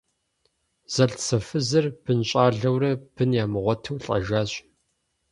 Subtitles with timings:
[0.93, 4.51] Зэлӏзэфызыр бынщӏэлӏэурэ, бын ямыгъуэту лӏэжащ.